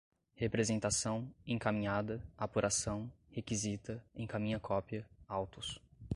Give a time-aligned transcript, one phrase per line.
[0.33, 5.79] representação, encaminhada, apuração, requisita, encaminha cópia, autos